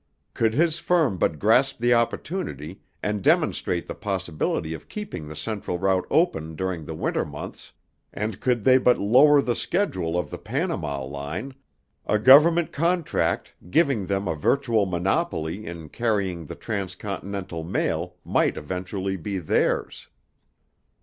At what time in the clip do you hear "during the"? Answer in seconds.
6.55-6.95